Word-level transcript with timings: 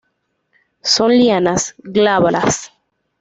Son 0.81 1.09
lianas, 1.09 1.75
glabras. 1.77 2.71